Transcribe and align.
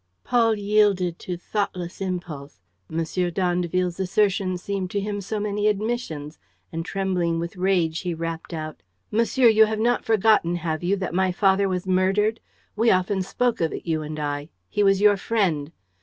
Paul 0.23 0.55
yielded 0.55 1.19
to 1.19 1.37
thoughtless 1.37 2.01
impulse. 2.01 2.59
M. 2.91 3.03
d'Andeville's 3.29 3.99
assertions 3.99 4.63
seemed 4.63 4.89
to 4.89 4.99
him 4.99 5.21
so 5.21 5.39
many 5.39 5.67
admissions; 5.67 6.39
and, 6.71 6.83
trembling 6.83 7.37
with 7.37 7.55
rage, 7.55 7.99
he 7.99 8.15
rapped 8.15 8.51
out: 8.51 8.81
"Monsieur, 9.11 9.47
you 9.47 9.65
have 9.65 9.77
not 9.79 10.03
forgotten, 10.03 10.55
have 10.55 10.81
you, 10.83 10.95
that 10.95 11.13
my 11.13 11.31
father 11.31 11.69
was 11.69 11.85
murdered? 11.85 12.39
We 12.75 12.89
often 12.89 13.21
spoke 13.21 13.61
of 13.61 13.71
it, 13.73 13.85
you 13.85 14.01
and 14.01 14.17
I. 14.19 14.49
He 14.71 14.81
was 14.81 15.01
your 15.01 15.17
friend. 15.17 15.71